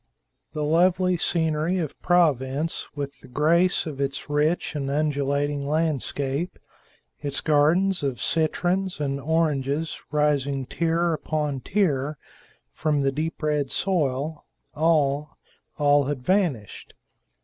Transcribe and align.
The 0.53 0.63
lovely 0.63 1.15
scenery 1.15 1.77
of 1.77 2.01
Provence, 2.01 2.87
with 2.95 3.19
the 3.19 3.27
grace 3.27 3.85
of 3.85 4.01
its 4.01 4.31
rich 4.31 4.73
and 4.75 4.89
undulating 4.89 5.61
landscape; 5.61 6.57
its 7.19 7.39
gardens 7.39 8.01
of 8.01 8.19
citrons 8.19 8.99
and 8.99 9.19
oranges 9.21 9.99
rising 10.11 10.65
tier 10.65 11.13
upon 11.13 11.59
tier 11.59 12.17
from 12.71 13.03
the 13.03 13.11
deep 13.11 13.43
red 13.43 13.69
soil 13.69 14.45
all, 14.73 15.37
all 15.77 16.05
had 16.05 16.23
vanished. 16.23 16.95